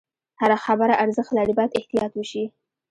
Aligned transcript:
هره 0.41 0.57
خبره 0.65 0.93
ارزښت 1.03 1.31
لري، 1.37 1.53
باید 1.57 1.75
احتیاط 1.79 2.11
وشي. 2.15 2.43